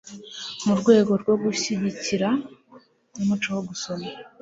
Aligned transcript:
mu 0.65 0.73
rwego 0.79 1.11
rwo 1.21 1.33
gushyigikira 1.43 2.29
umuco 3.19 3.47
wo 3.55 3.61
gusoma 3.69 4.07